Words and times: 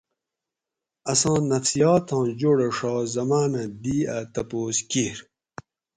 اساں 1.11 1.39
نفسیاتاں 1.51 2.25
جوڑہ 2.39 2.69
شاہ 2.77 2.99
زمانہ 3.15 3.63
دی 3.81 3.97
ا 4.15 4.17
تپوس 4.33 4.77
کیر 4.89 5.17